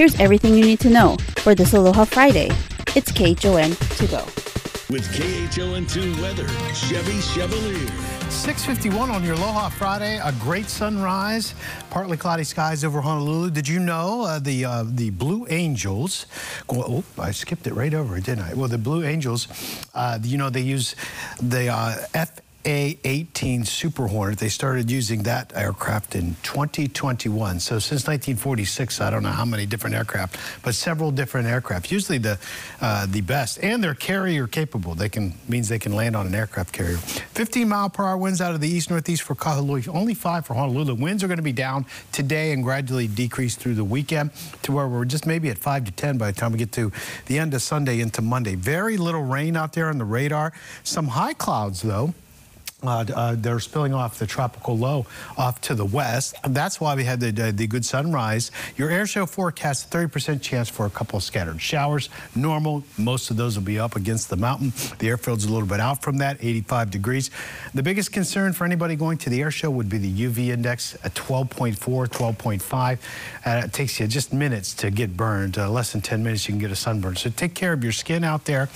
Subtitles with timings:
[0.00, 2.48] Here's everything you need to know for this Aloha Friday.
[2.96, 4.24] It's KHON to go.
[4.88, 7.86] With KHON2 weather, Chevy Chevalier.
[8.30, 11.54] 651 on your Aloha Friday, a great sunrise,
[11.90, 13.50] partly cloudy skies over Honolulu.
[13.50, 16.24] Did you know uh, the uh, the Blue Angels,
[16.70, 18.54] oh, I skipped it right over, didn't I?
[18.54, 19.48] Well, the Blue Angels,
[19.94, 20.96] uh, you know, they use
[21.42, 24.38] the uh, F a-18 Super Hornet.
[24.38, 27.60] They started using that aircraft in 2021.
[27.60, 31.90] So since 1946, I don't know how many different aircraft, but several different aircraft.
[31.90, 32.38] Usually the
[32.80, 34.94] uh, the best, and they're carrier capable.
[34.94, 36.98] They can means they can land on an aircraft carrier.
[36.98, 39.88] 15 mile per hour winds out of the east northeast for Kahului.
[39.88, 40.94] Only five for Honolulu.
[40.94, 44.30] Winds are going to be down today and gradually decrease through the weekend
[44.62, 46.92] to where we're just maybe at five to 10 by the time we get to
[47.26, 48.54] the end of Sunday into Monday.
[48.54, 50.52] Very little rain out there on the radar.
[50.84, 52.14] Some high clouds though.
[52.82, 56.34] Uh, uh, they're spilling off the tropical low off to the west.
[56.48, 58.50] That's why we had the, the, the good sunrise.
[58.76, 62.08] Your air show forecast 30% chance for a couple of scattered showers.
[62.34, 64.72] Normal, most of those will be up against the mountain.
[64.98, 67.30] The airfield's a little bit out from that, 85 degrees.
[67.74, 70.96] The biggest concern for anybody going to the air show would be the UV index
[71.04, 72.98] at 12.4, 12.5.
[73.44, 75.58] Uh, it takes you just minutes to get burned.
[75.58, 77.16] Uh, less than 10 minutes, you can get a sunburn.
[77.16, 78.66] So take care of your skin out there.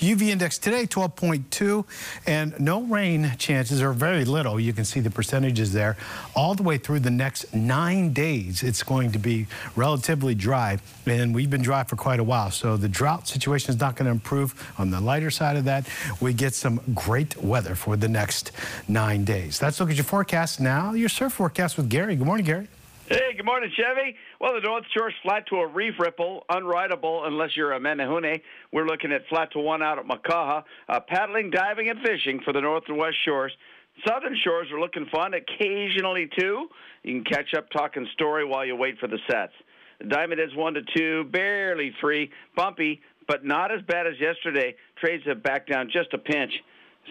[0.00, 1.84] UV index today, 12.2,
[2.26, 4.60] and no rain chances are very little.
[4.60, 5.96] You can see the percentages there.
[6.36, 11.34] All the way through the next nine days, it's going to be relatively dry, and
[11.34, 12.50] we've been dry for quite a while.
[12.50, 14.54] So the drought situation is not going to improve.
[14.76, 15.88] On the lighter side of that,
[16.20, 18.52] we get some great weather for the next
[18.86, 19.62] nine days.
[19.62, 20.92] Let's look at your forecast now.
[20.92, 22.16] Your surf forecast with Gary.
[22.16, 22.68] Good morning, Gary.
[23.10, 24.16] Hey, good morning, Chevy.
[24.38, 28.42] Well, the North Shore's flat to a reef ripple, unrideable unless you're a Menehune.
[28.70, 30.62] We're looking at flat to one out at Makaha.
[30.90, 33.50] Uh, paddling, diving, and fishing for the North and West Shores.
[34.06, 36.68] Southern Shores are looking fun, occasionally too.
[37.02, 39.54] You can catch up talking story while you wait for the sets.
[40.00, 44.74] The diamond is one to two, barely three, bumpy, but not as bad as yesterday.
[44.98, 46.52] Trades have backed down just a pinch.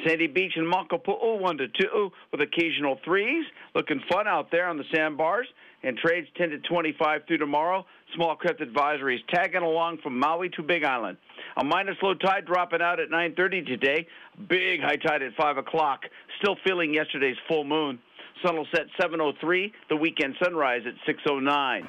[0.06, 3.46] Sandy Beach and Makapu'u, one to two, with occasional threes.
[3.76, 5.48] Looking fun out there on the sandbars
[5.84, 7.86] and trades 10 to 25 through tomorrow.
[8.16, 11.18] Small craft advisories tagging along from Maui to Big Island.
[11.58, 14.08] A minus low tide dropping out at 9:30 today.
[14.48, 16.06] Big high tide at 5 o'clock.
[16.40, 18.00] Still feeling yesterday's full moon.
[18.44, 19.74] Sun will set 7:03.
[19.90, 21.88] The weekend sunrise at 6:09.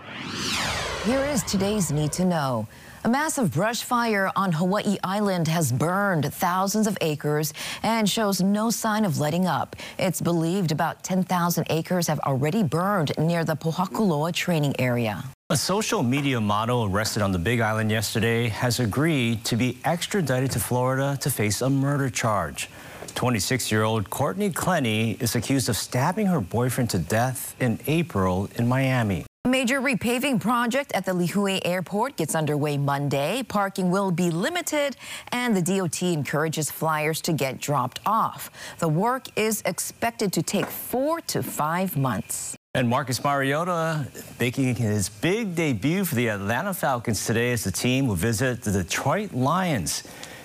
[1.04, 2.66] Here is today's need to know.
[3.04, 7.54] A massive brush fire on Hawaii Island has burned thousands of acres
[7.84, 9.76] and shows no sign of letting up.
[9.98, 15.22] It's believed about 10,000 acres have already burned near the Pohakuloa training area.
[15.50, 20.50] A social media model arrested on the Big Island yesterday has agreed to be extradited
[20.50, 22.68] to Florida to face a murder charge.
[23.14, 29.24] 26-year-old Courtney Clenney is accused of stabbing her boyfriend to death in April in Miami.
[29.48, 33.42] Major repaving project at the Lihue Airport gets underway Monday.
[33.42, 34.94] Parking will be limited,
[35.32, 38.50] and the DOT encourages flyers to get dropped off.
[38.78, 42.56] The work is expected to take four to five months.
[42.74, 44.06] And Marcus Mariota
[44.38, 48.70] making his big debut for the Atlanta Falcons today as the team will visit the
[48.70, 50.02] Detroit Lions.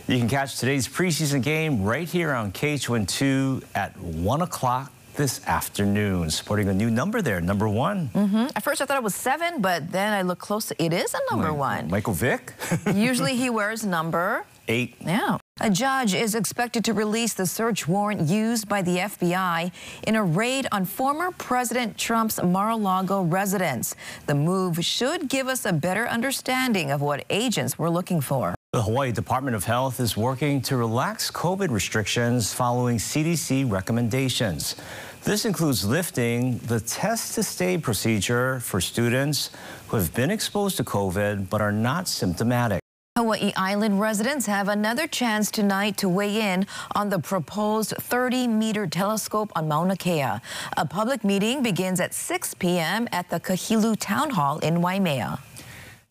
[0.08, 6.30] You can catch today's preseason game right here on KHON2 at 1 o'clock this afternoon.
[6.30, 8.10] Sporting a new number there, number one.
[8.14, 8.48] Mm -hmm.
[8.56, 10.76] At first I thought it was seven, but then I looked closer.
[10.78, 11.88] It is a number one.
[11.90, 12.54] Michael Vick?
[13.10, 14.96] Usually he wears number eight.
[15.00, 15.38] Yeah.
[15.60, 19.72] A judge is expected to release the search warrant used by the FBI
[20.08, 23.96] in a raid on former President Trump's Mar-a-Lago residence.
[24.26, 28.56] The move should give us a better understanding of what agents were looking for.
[28.74, 34.76] The Hawaii Department of Health is working to relax COVID restrictions following CDC recommendations.
[35.24, 39.52] This includes lifting the test to stay procedure for students
[39.90, 42.80] who have been exposed to COVID but are not symptomatic.
[43.16, 49.52] Hawaii Island residents have another chance tonight to weigh in on the proposed 30-meter telescope
[49.56, 50.42] on Mauna Kea.
[50.78, 53.08] A public meeting begins at 6 p.m.
[53.12, 55.38] at the Kahilu Town Hall in Waimea.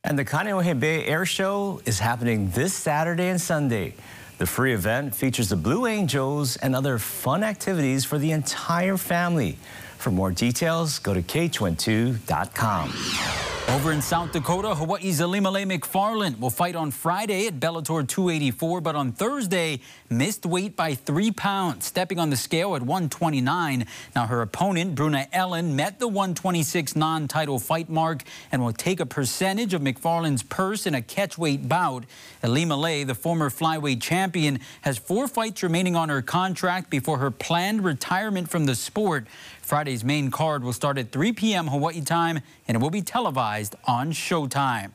[0.05, 3.95] And the Kaneohe Bay Air Show is happening this Saturday and Sunday.
[4.39, 9.59] The free event features the Blue Angels and other fun activities for the entire family.
[9.99, 13.52] For more details, go to KHON2.com.
[13.69, 18.95] Over in South Dakota, Hawaii's Ilima-Lei Macfarlane will fight on Friday at Bellator 284, but
[18.97, 19.81] on Thursday
[20.11, 23.87] missed weight by three pounds, stepping on the scale at 129.
[24.15, 29.07] Now her opponent, Bruna Ellen, met the 126 non-title fight mark and will take a
[29.07, 32.05] percentage of Macfarlane's purse in a catchweight bout.
[32.43, 37.85] Ilima-Lei, the former flyweight champion, has four fights remaining on her contract before her planned
[37.85, 39.27] retirement from the sport.
[39.63, 41.69] Friday's main card will start at 3 p.m.
[41.69, 44.91] Hawaii time, and it will be televised on Showtime.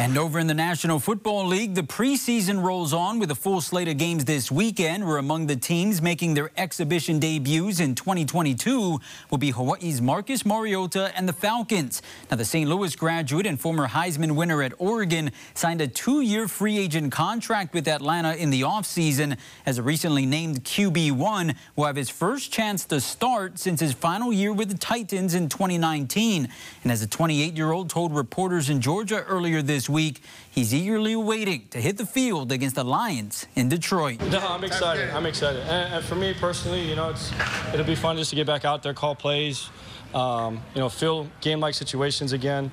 [0.00, 3.86] And over in the National Football League, the preseason rolls on with a full slate
[3.86, 5.06] of games this weekend.
[5.06, 8.98] We're among the teams making their exhibition debuts in 2022
[9.30, 12.00] will be Hawaii's Marcus Mariota and the Falcons.
[12.30, 12.68] Now, the St.
[12.68, 17.86] Louis graduate and former Heisman winner at Oregon signed a two-year free agent contract with
[17.86, 19.36] Atlanta in the offseason
[19.66, 24.32] as a recently named QB1 will have his first chance to start since his final
[24.32, 26.48] year with the Titans in 2019.
[26.84, 31.80] And as a 28-year-old told reporters in Georgia earlier this week, he's eagerly waiting to
[31.80, 34.20] hit the field against the Lions in Detroit.
[34.30, 35.10] No, I'm excited.
[35.10, 35.60] I'm excited.
[35.62, 37.32] And, and, for me personally, you know, it's
[37.74, 39.68] it'll be fun just to get back out there, call plays,
[40.14, 42.70] um, you know, feel game-like situations again.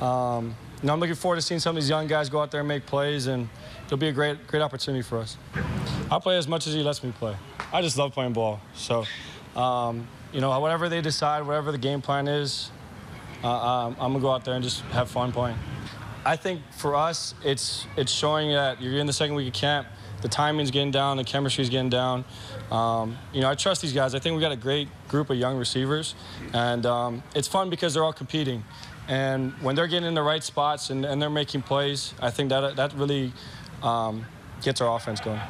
[0.00, 2.50] Um, you know, I'm looking forward to seeing some of these young guys go out
[2.50, 3.48] there and make plays, and
[3.86, 5.36] it'll be a great, great opportunity for us.
[6.10, 7.36] I play as much as he lets me play.
[7.72, 8.60] I just love playing ball.
[8.74, 9.04] So,
[9.56, 12.70] um, you know, whatever they decide, whatever the game plan is,
[13.42, 15.58] uh, um, I'm gonna go out there and just have fun playing.
[16.24, 19.86] I think for us, it's it's showing that you're in the second week of camp.
[20.20, 22.24] The timing's getting down, the chemistry's getting down.
[22.72, 24.14] Um, you know, I trust these guys.
[24.14, 26.14] I think we got a great group of young receivers,
[26.52, 28.64] and um, it's fun because they're all competing.
[29.06, 32.50] And when they're getting in the right spots and, and they're making plays, I think
[32.50, 33.32] that that really
[33.82, 34.26] um,
[34.60, 35.40] gets our offense going.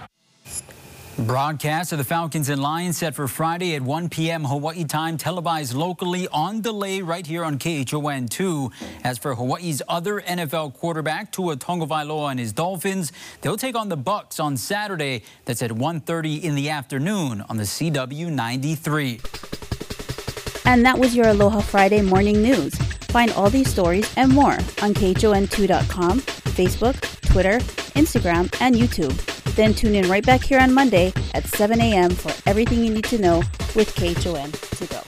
[1.19, 4.45] Broadcast of the Falcons and Lions set for Friday at 1 p.m.
[4.45, 8.73] Hawaii time, televised locally on delay right here on KHON2.
[9.03, 13.11] As for Hawaii's other NFL quarterback, Tua Tagovailoa and his Dolphins,
[13.41, 15.25] they'll take on the Bucs on Saturday.
[15.45, 19.21] That's at 1.30 in the afternoon on the CW 93.
[20.67, 22.77] And that was your Aloha Friday morning news.
[23.09, 27.59] Find all these stories and more on KHON2.com, Facebook, Twitter,
[27.99, 29.38] Instagram, and YouTube.
[29.59, 32.11] Then tune in right back here on Monday at 7 a.m.
[32.11, 33.39] for everything you need to know
[33.75, 34.97] with KHON to go.